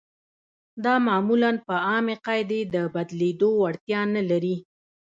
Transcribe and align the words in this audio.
دا 0.83 0.93
معمولاً 1.07 1.51
په 1.67 1.75
عامې 1.87 2.15
قاعدې 2.25 2.59
د 2.73 2.75
بدلېدو 2.93 3.49
وړتیا 3.61 4.01
نلري. 4.15 4.55